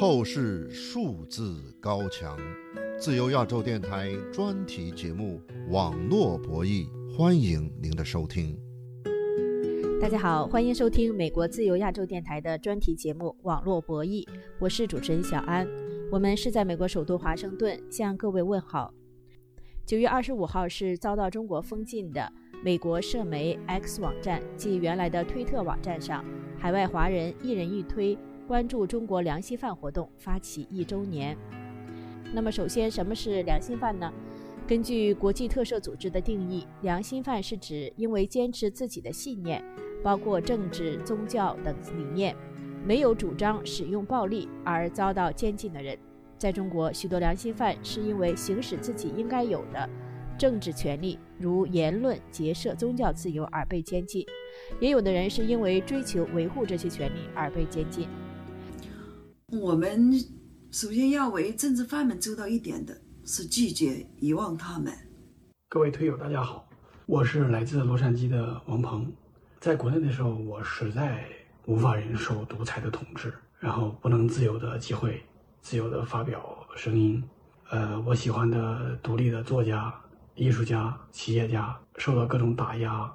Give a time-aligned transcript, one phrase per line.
[0.00, 2.34] 透视数字高墙，
[2.98, 5.38] 自由亚洲电台专题节目
[5.70, 8.58] 《网络博弈》，欢迎您的收听。
[10.00, 14.24] 大家好，欢迎收听美国自由亚洲电台的专题节目《网络博弈》，
[14.58, 15.68] 我是主持人小安。
[16.10, 18.94] 我们是在美国首都华盛顿向各位问好。
[19.84, 22.32] 九月二十五号是遭到中国封禁的
[22.64, 26.24] 美国社媒 X 网站即原来的推特网站上，
[26.58, 28.16] 海外华人一人一推
[28.50, 31.38] 关注中国良心犯活动发起一周年。
[32.34, 34.12] 那么，首先，什么是良心犯呢？
[34.66, 39.64] 根据国际特赦组织的定义，良心犯是指因为坚持自己的信念，
[40.02, 42.34] 包括政治、宗教等理念，
[42.84, 45.96] 没有主张使用暴力而遭到监禁的人。
[46.36, 49.88] 在中国，许多良心犯是因为行使自己应该有的
[50.36, 54.24] 政治权利，如言论、结社、宗教自由而被监禁；
[54.80, 58.08] 也有的人是因为追求维护这些权利而被监禁。
[59.52, 60.12] 我们
[60.70, 64.92] 首先要为政治犯们做到一点的是拒绝遗忘他们。
[65.68, 66.68] 各位推友，大家好，
[67.04, 69.12] 我是来自洛杉矶的王鹏。
[69.58, 71.24] 在国内的时候，我实在
[71.66, 75.20] 无法忍受独裁的统治，然后不能自由的机会。
[75.60, 77.20] 自由的发表声音，
[77.70, 79.92] 呃，我喜欢的独立的作家、
[80.36, 83.12] 艺术家、企业家受到各种打压。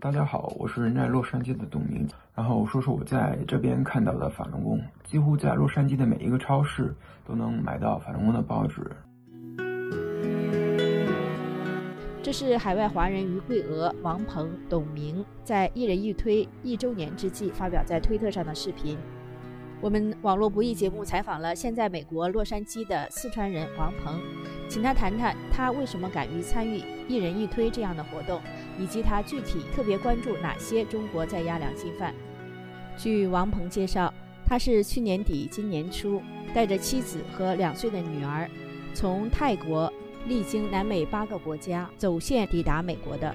[0.00, 4.80] 大家好，我是人在洛杉矶的董明，然后说说我在这边看到的法轮功。
[5.02, 6.94] 几乎在洛杉矶的每一个超市
[7.26, 8.88] 都能买到法轮功的报纸。
[12.22, 18.96] 这是海外华人于桂娥、王鹏、董明在一人一推一周年之际发表在推特上的视频。
[19.80, 24.20] 我们网络不易节目采访了现在美国洛杉矶的四川人王鹏，
[24.68, 28.40] 请他谈谈他为什么敢于参与一人一推这样的活动，
[28.78, 32.14] 以及他具体特别关注哪些中国在押良心犯。
[32.96, 34.12] 据王鹏介绍，
[34.46, 36.22] 他是去年底今年初
[36.54, 38.48] 带着妻子和两岁的女儿，
[38.94, 39.92] 从泰国
[40.26, 43.34] 历经南美八个国家走线抵达美国的。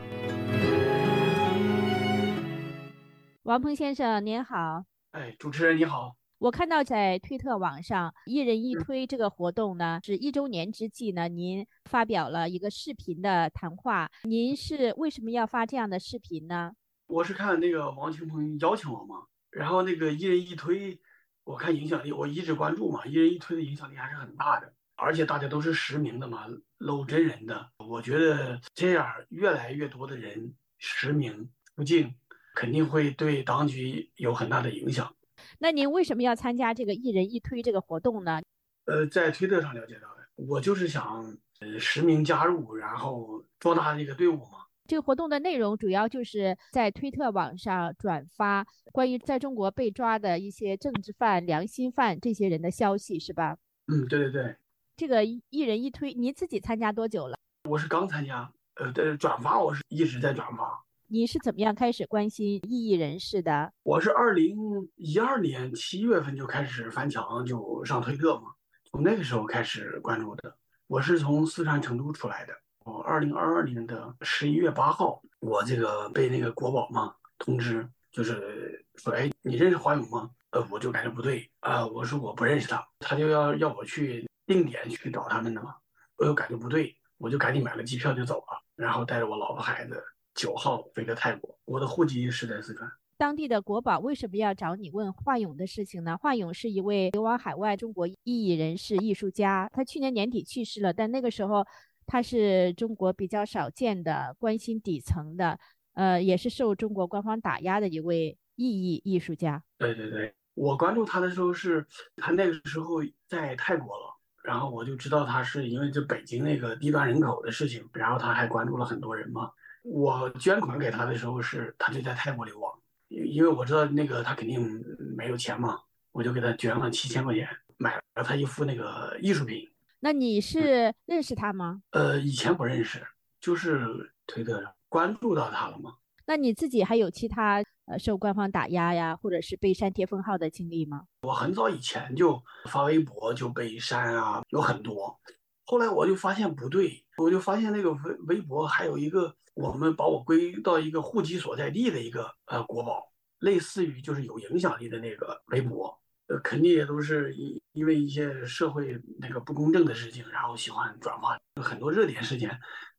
[3.44, 6.16] 王鹏先生您好，哎，主持人你好。
[6.44, 14.12] 我看到在推特网上“一人一推”这个活动呢，是一周年之际呢，您发表了一个视频的谈话。
[14.24, 16.74] 您是为什么要发这样的视频呢？
[17.08, 21.00] 我是看那个王清鹏邀请我嘛，然后那个“一人一推”，
[21.46, 26.46] 我看影响力，我一直关注嘛，“一人一推”的影响力还是很大的，而且大家都是实名的嘛，
[26.78, 27.70] 搂真人的。
[27.78, 32.14] 我觉得这样越来越多的人实名出镜，
[32.54, 35.16] 肯定会对当局有很大的影响。
[35.63, 38.41] 那您为什么要参加这个一人一推这个活动呢？
[38.84, 41.24] 呃，在推特上了解到的，我就是想
[41.62, 44.66] 呃实名加入，然后壮大这个队伍嘛。
[44.85, 53.56] 这个活动的内容主要就是在推特网上转发关于在中国被抓的一些政治犯、良心犯这些人的消息，是吧？
[53.88, 54.57] 嗯，对对对。
[54.97, 57.38] 这个一人一推，您自己参加多久了？
[57.69, 60.84] 我是刚参加，呃，但是转发我是一直在转发。
[61.13, 63.72] 你是怎么样开始关心异议人士的？
[63.84, 64.57] 我是二零
[64.96, 68.47] 一二年七月份就开始翻墙，就上推特嘛，
[68.90, 70.57] 从那个时候开始关注的。
[70.88, 72.53] 我是从四川成都出来的，
[72.85, 80.31] 我二零二二年的十一月八号，我这个被那个国宝嘛通知，就是说，哎，你认识华勇吗？
[80.50, 85.75] 呃，我就感觉不对啊，我说我不认识他，他就要要我去定点去找他们的嘛，
[86.18, 90.03] 我又感觉不对，我就赶紧买了机票就走了，然后带着我老婆孩子。
[90.36, 92.90] 九号飞的泰国，我的户籍是在四川。
[93.16, 96.18] 当地的国宝为什么要找你问华勇的事情呢？
[96.18, 100.92] 华勇是一位流亡海外中国异议人士、艺术家，他去年年底去世了。
[100.92, 101.66] 但那个时候，
[102.06, 105.58] 他是中国比较少见的关心底层的，
[105.94, 109.64] 呃，也是受中国官方打压的一位异议艺术家。
[109.78, 111.86] 对对对，我关注他的时候是
[112.18, 112.96] 他那个时候
[113.28, 119.52] 在泰国了，然后我就知道他是因为就北京那个低端人口的事情，然后他还关注了很多人嘛。
[119.84, 122.74] 我捐款给他的时候是，他就在泰国流亡，
[123.10, 124.84] 因为我知道那个他肯定
[125.16, 125.80] 没有钱嘛，
[126.12, 127.48] 我就给他捐了七千块钱，
[127.78, 129.69] 买了他一幅那个艺术品。
[130.00, 131.81] 那你是认识他吗？
[131.92, 133.06] 呃，以前不认识，
[133.40, 135.96] 就是推特上关注到他了嘛。
[136.25, 141.04] 那你自己还有其他呃受官方打压呀，或者是被删贴封号的经历吗？
[141.24, 145.19] 我很早以前就发微博就被删啊，有很多。
[145.65, 149.36] 后来我就发现不对，我就发现那个微微博还有一个。
[149.56, 153.07] 我们把我归到一个户籍所在地的一个呃国宝，
[153.38, 155.95] 类似于就是有影响力的那个微博，
[156.25, 162.50] 呃，肯定也都是因因为一些社会那个不公正的事情，然后喜欢转发很多热点事件，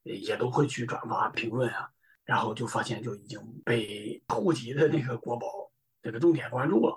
[0.05, 1.91] 也都会去转发评论啊，
[2.25, 5.49] 然后就发现就已经被户籍的那个国宝
[6.03, 6.97] 这个重点关注了，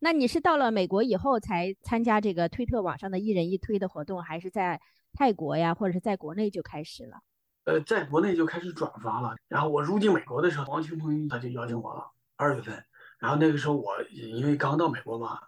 [0.00, 4.78] 那你是到了美国以后才参加这个推特网上的一人一推的活动，还是在
[5.18, 7.18] 泰国呀，或者是在国内就开始了？
[7.64, 9.34] 呃，在国内就开始转发了。
[9.48, 12.84] 然后我入境美国的时候，王清鹏他就邀请我了，二月份。
[13.18, 15.40] 然后那个时候我因为刚到美国嘛，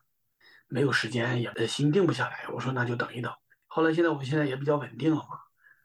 [0.67, 2.49] 没有时间，也心定不下来。
[2.53, 3.33] 我说那就等一等。
[3.69, 5.39] 后来现在我现在也比较稳定了嘛，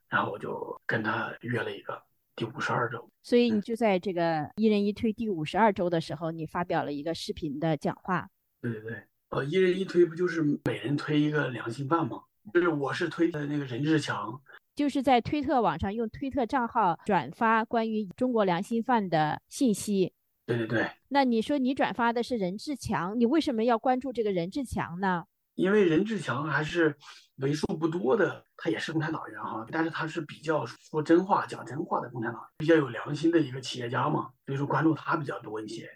[0.10, 2.02] 然后我就跟他约了一个
[2.36, 3.08] 第五十二周。
[3.22, 8.28] 所以你就在这个一人一推第五十二周的时候，你发表了一个视频的讲话。
[8.60, 12.24] 对对对，呃，一人一推不就是每人推一个良心犯吗？
[12.54, 14.40] 就是我是推的那个任志强，
[14.76, 20.14] 就是在推特网上用推特账号转发关于中国良心犯的信息。
[20.46, 20.90] 对对对。
[21.10, 25.26] 那你说你转发的是任志强，你为什么要关注这个任志强呢？
[25.56, 26.96] 因为任志强还是
[27.38, 35.90] 为数不多的，他也是共产党员哈，但是他是比较说真话、讲真话的共产党，比较有良心的一个企业家嘛，所以说关注他比较多一些。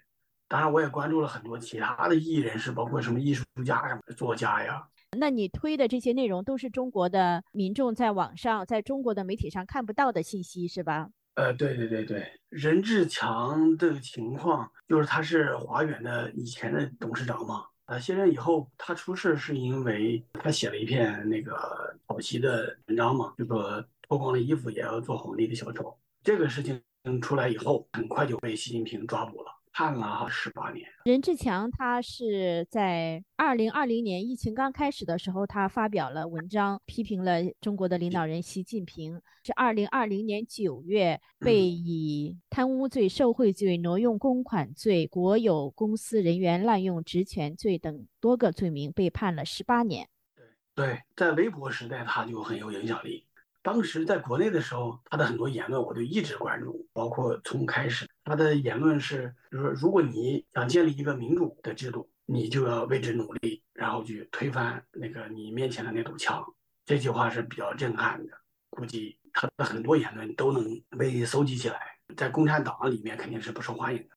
[0.47, 4.81] 当然，我也关注了很多其他的艺人士，包括什么艺术家、什么作家呀。
[5.17, 11.09] 那你推的这些内容都是中国的民众在网上、在中国的媒体上看不到的信息，是吧？
[11.35, 25.97] 呃，对对对对，任志强的情况就是他是华远的以前的董事长嘛，啊，卸任以后他出事是因为他写了一篇那个讨袭的文章嘛，就说脱光了衣服也要做皇帝的小丑。
[26.23, 26.81] 这个事情
[27.21, 29.51] 出来以后，很快就被习近平抓捕了。
[29.71, 30.87] 判了十八年。
[31.05, 39.21] 任志强他是在二零二零年疫情刚开始的时候，他发表了文章，批评了中国的领导人习近平。
[39.41, 50.07] 是二零二零年九月被以贪污罪、受贿罪、挪用公款罪、国有公司人员滥用职权罪等多个罪名被判了十八年。
[50.35, 50.45] 对
[50.75, 53.25] 对，在微博时代他就很有影响力。
[53.61, 58.07] 当时在国内的时候，他的很多言论我都一直关注，包括从开始。
[58.23, 66.45] 他的言论是，就是说，如果你想建立一个民主的制度，你就要为之努力，然后去推翻那个你面前的那堵墙。
[66.85, 68.33] 这句话是比较震撼的，
[68.69, 71.79] 估计他的很多言论都能被搜集起来，
[72.15, 74.15] 在共产党里面肯定是不受欢迎的。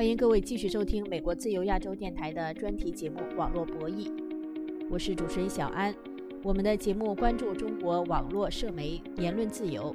[0.00, 4.06] 欢迎各位继续收听美国自由亚洲电台的专题节目《网络博弈》，
[4.88, 5.94] 我是主持人小安。
[6.42, 9.94] 我们的节目关注中国网络社媒言论自由，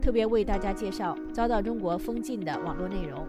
[0.00, 3.26] 特别为大家介绍遭到中国封禁的网络内容。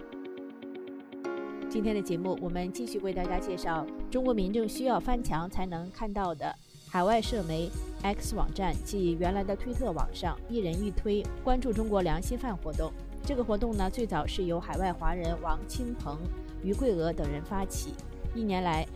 [1.67, 6.55] 今天的节目，我们继续为大家介绍中国民众需要翻墙才能看到的
[6.87, 7.69] 海外社媒
[8.01, 12.93] X 网站即原来的推特网上一人一推关注中国良心饭活动。
[13.23, 16.17] 这个活动呢，最早是由海外华人王清鹏、
[16.63, 17.93] 于桂娥等人发起，
[18.33, 18.87] 一年来。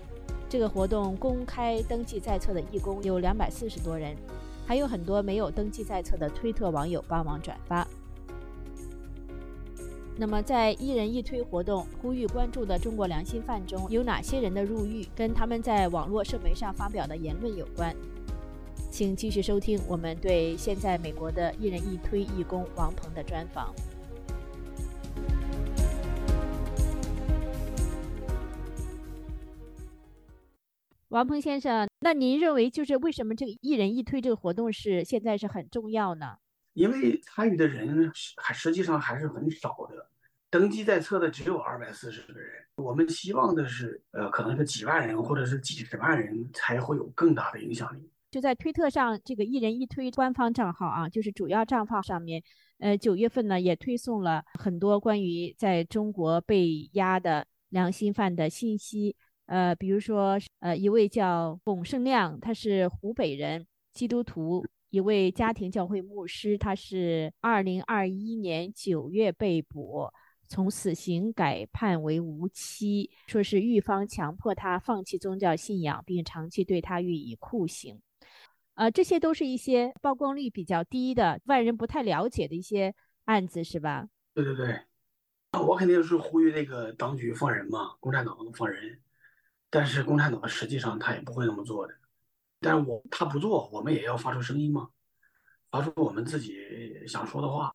[0.49, 4.13] 这个活动公开登记在册的义工有两百四十多人，
[4.65, 7.87] 还有很多没有登记在册的推特网友帮忙转发。
[10.17, 17.95] 那么，在一人一推活动呼吁关注的中国良心犯中，有哪些人的入狱跟他们在网络社媒上发表的言论有关？
[18.91, 23.73] 请继续收听我们对现在美国的一人一推义工王鹏的专访。
[31.11, 36.37] 王鹏先生，那您认为就是为什么这个一人一推这个活动是现在是很重要呢？
[36.71, 40.07] 因为参与的人还实际上还是很少的，
[40.49, 42.49] 登记在册的只有二百四十个人。
[42.75, 48.09] 我们希望的是，呃，可能是几万人或者是几十万人才会有更大的影响力。
[48.31, 52.41] 就在推特上，这个一人一推官方账号啊，就是主要账号上面，
[52.79, 59.17] 呃，九月份呢也推送了很多关于在中国被压的良心犯的信息。
[59.51, 70.09] 呃，比如说，呃，一位叫龚胜亮，他是湖北人，基督徒，一位家庭教会牧师，他是二零二一年九月被捕，
[70.47, 77.99] 从死刑改判为无期，说是狱方强迫他放弃宗教信仰，并长期对他予以酷刑。
[78.75, 84.07] 呃，这些都是一些曝光率比较低的、外人不太了解的一些案子，是吧？
[84.33, 84.79] 对对对，
[85.67, 88.97] 我肯定是呼吁那个当局放人嘛，共产党放人。
[89.71, 91.93] 但是共产党实际上他也不会那么做的，
[92.59, 94.89] 但是我他不做，我们也要发出声音嘛，
[95.71, 97.73] 发出我们自己想说的话，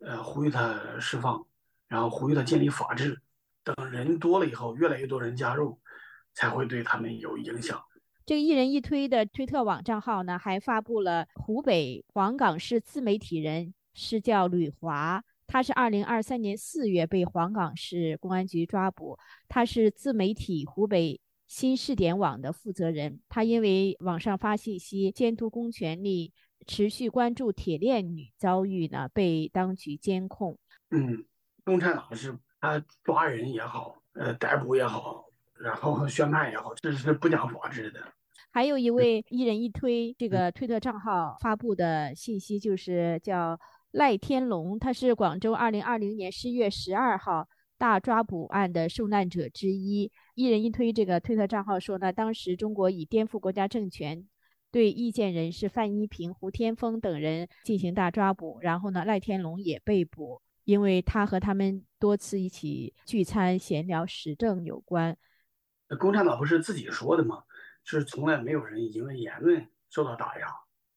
[0.00, 1.44] 呃，呼吁他释放，
[1.88, 3.18] 然后呼吁他建立法治，
[3.64, 5.80] 等人多了以后，越来越多人加入，
[6.34, 7.82] 才会对他们有影响。
[8.26, 15.24] 这个一人一推的推特网账号呢，还发布了湖北黄冈市自媒体人是叫吕华。
[15.46, 19.18] 他是二零二三年四月被黄冈市公安局抓捕。
[19.48, 23.20] 他是自媒体湖北新视点网的负责人。
[23.28, 26.32] 他因为网上发信息监督公权力，
[26.66, 30.58] 持续关注铁链女遭遇呢，被当局监控。
[30.90, 31.24] 嗯，
[31.64, 35.26] 共产党是他抓人也好，呃，逮捕也好，
[35.60, 38.00] 然后宣判也好，这是不讲法治的。
[38.50, 43.58] 还有一位一人一推这个推特账号发布的信息，就是叫
[43.94, 47.48] 赖天龙，他是广州二零二零年十一月十二号
[47.78, 50.10] 大抓捕案的受难者之一。
[50.34, 54.26] 一人一推这个推特账号说呢，当时中国以颠覆国家政权。
[54.72, 65.16] 对意见人士范一平、胡天峰等人进行大抓捕，然后呢，赖天龙也被捕，因为他和他们多次一起聚餐闲聊时政有关。
[66.00, 67.44] 共产党不是自己说的吗？
[67.84, 70.48] 是从来没有人因为言论受到打压，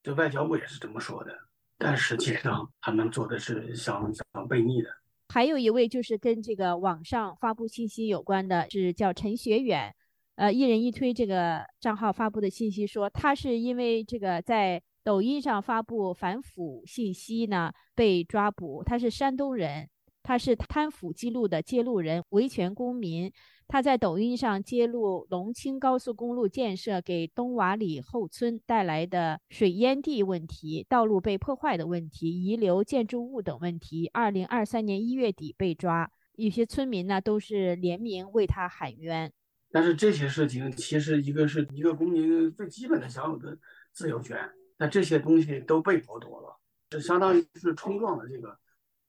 [0.02, 1.47] 这外交部也是这么说的。
[1.78, 4.90] 但实际上，他们做的是相相背逆的。
[5.30, 9.94] 还有一位就是跟这个网上发布信息有关的，是叫陈学远。
[10.36, 18.84] 呃，一人一推这个账号发布的信息说，他是因为这个在抖音上发布反腐信息呢被抓捕。
[18.84, 19.90] 他是山东人，
[20.28, 23.32] 他是贪腐记录的揭露人，维权公民。
[23.66, 34.10] 他在抖音上揭露龙青高速公路建设给东瓦里后村带来的水淹地问题、道路被破坏的问题、遗留建筑物等问题。
[34.12, 39.32] 二零二三年一月底被抓，有些村民呢都是联名为他喊冤。
[39.72, 43.58] 但是这些事情其实一个是一个公民最基本的享有的
[43.94, 44.38] 自由权，
[44.78, 48.58] 那这些东西都被剥夺了，这相当于是冲撞了这个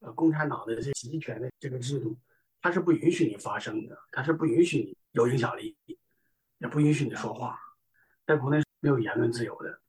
[0.01, 2.17] 呃共产党的这集权的这个制度，
[2.61, 5.77] 它是不允许你发声的，它是不允许你有影响力，
[6.59, 7.59] 也不允许你说话，
[8.27, 9.81] 在国内是没有言论自由的。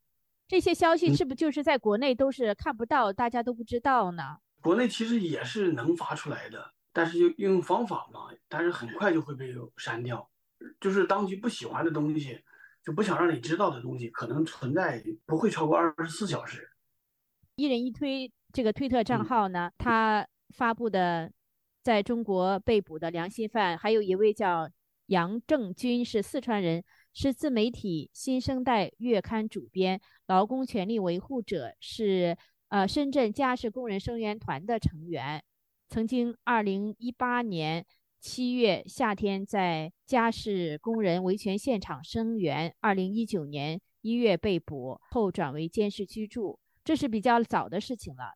[0.47, 4.37] 这些消息是不是就是在国内都是看不到，大家都不知道呢？
[4.61, 10.27] 国内其实也是能发出来的，但是就用方法嘛，但是很快就会被删掉。
[10.81, 12.43] 就是当局不喜欢的东西，
[12.83, 16.69] 就不想让你知道的东西，可能存在不会超过二十四小时。
[17.55, 21.31] 一人一推这个推特账号呢，他发布的
[21.83, 24.69] 在中国被捕的良心犯，还有一位叫
[25.07, 32.37] 杨正军，是四川人，是自媒体新生代月刊主编，劳工权利维护者，是
[32.69, 35.43] 呃深圳家事工人声援团的成员，
[35.87, 37.85] 曾经二零一八年。
[38.21, 48.33] 七月夏天在家事工人维权现场声援，二零一九年一月被捕后转为监视居住，这是比较早的事情了。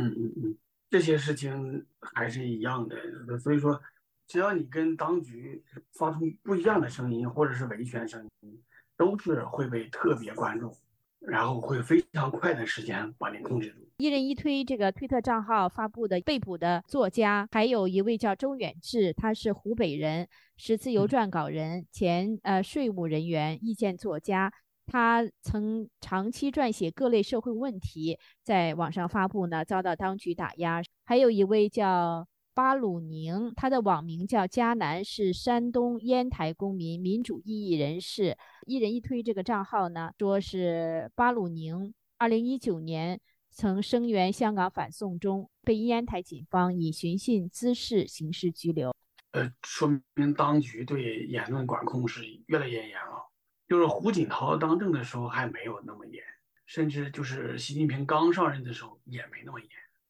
[0.00, 0.56] 嗯嗯嗯，
[0.90, 2.96] 这些事情还是一样的，
[3.38, 3.80] 所以说，
[4.26, 8.62] 只要你跟当局发出不一样的声音或者是维权声音，
[8.96, 10.76] 都是会被特别关注。
[11.22, 13.86] 然后会非常快的时间把你控制住。
[13.98, 20.26] 一人一推这个推特账号发布的被捕的作家，还有一位叫周远志，他是湖北人，
[20.56, 24.50] 十自由撰稿人，前呃税务人员，意见作家。
[24.90, 30.82] 他曾长期撰写各类社会问题，在网上发布呢，遭到当局打压。
[31.04, 32.26] 还有一位叫。
[32.52, 38.36] 巴鲁宁，他的网名叫迦南，是山东烟台公民、民主异议人士。
[38.66, 43.18] 一人一推这个账号呢，说是巴鲁宁，二零一九年
[43.50, 48.92] 曾声援香港反送中，被烟台警方以寻衅滋事刑事拘留。
[49.30, 53.29] 呃，说明当局对言论管控是越来越严了。
[53.70, 56.20] 就是胡锦涛当政的时候还没有那么严，
[56.66, 59.68] 甚至就是习近平刚上任的时候也没那么严。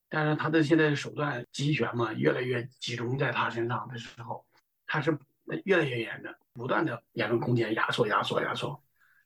[0.08, 4.46] 但是他的现在手段集权嘛，越来越集中在他身上的时候，
[4.86, 5.14] 他是
[5.64, 8.82] 越来越严的，不断的言论空间压缩、压缩、压缩，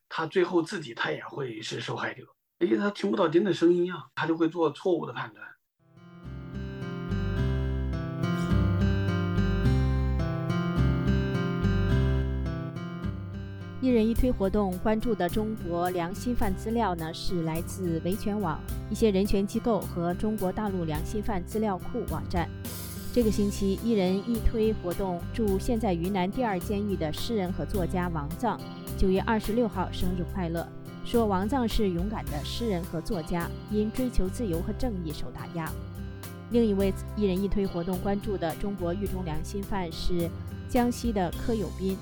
[0.08, 2.26] 他最后自己他也会是受害者，
[2.58, 5.46] 因为他听不到真的声音呀，他就会做错误的判断。
[13.84, 18.58] 一人一推活动关注的中国良心犯资料呢，是来自维权网、
[18.90, 22.48] 一些人权机构和中国大陆良心犯资料库网站。
[23.12, 28.58] 这个星期，一人一推活动祝现在云南第二监狱的诗人和作家王藏
[28.96, 30.66] 九月二十六号生日快乐，
[31.04, 35.70] 说王藏是勇敢的诗人和作家，因追求自由和正义受打压。
[36.52, 40.30] 另一位一人一推活动关注的中国狱中良心犯是
[40.70, 41.98] 江西的柯有斌。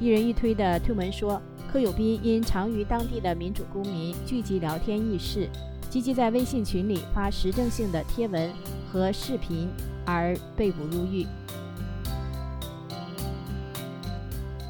[0.00, 5.48] 一人一推的推文说，柯有斌因常与当地的民主公民聚集聊天议事，
[5.90, 8.48] 积极在微信群里发时政性的贴文
[8.88, 9.68] 和视频
[10.06, 11.26] 而被捕入狱。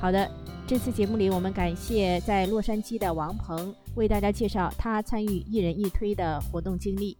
[0.00, 0.30] 好的，
[0.66, 7.18] 这次节目里我们感谢在洛杉矶的王鹏为大家介绍他参与一人一推的活动经历。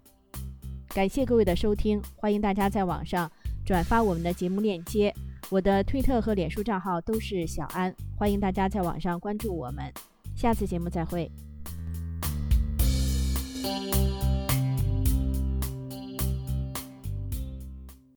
[0.95, 3.31] 感谢各位的收听，欢迎大家在网上
[3.67, 5.15] 转发我们的节目链接。
[5.51, 9.91] 我的推特和脸书账号都是小安，欢迎大家在网上关注我们。
[10.37, 11.31] 下次节目再会。